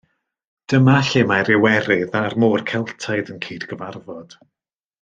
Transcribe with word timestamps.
Dyma 0.73 0.95
lle 1.09 1.21
mae'r 1.31 1.51
Iwerydd 1.57 2.17
a'r 2.21 2.37
Môr 2.45 2.65
Celtaidd 2.73 3.31
yn 3.35 3.41
cydgyfarfod. 3.47 4.35